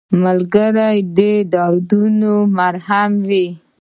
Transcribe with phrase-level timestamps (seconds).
[0.23, 1.19] ملګری د
[1.53, 3.47] دردونو مرهم وي